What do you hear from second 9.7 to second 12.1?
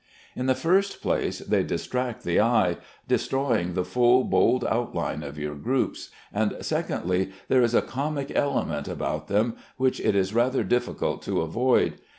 which it is rather difficult to avoid.